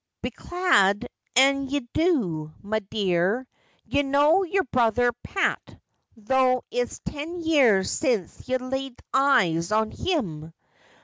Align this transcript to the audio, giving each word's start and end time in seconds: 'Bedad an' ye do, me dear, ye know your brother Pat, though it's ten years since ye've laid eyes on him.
'Bedad 0.23 1.05
an' 1.35 1.67
ye 1.67 1.87
do, 1.93 2.51
me 2.63 2.79
dear, 2.79 3.45
ye 3.85 4.01
know 4.01 4.41
your 4.41 4.63
brother 4.63 5.11
Pat, 5.21 5.79
though 6.17 6.63
it's 6.71 6.97
ten 7.05 7.39
years 7.41 7.91
since 7.91 8.49
ye've 8.49 8.63
laid 8.63 8.99
eyes 9.13 9.71
on 9.71 9.91
him. 9.91 10.53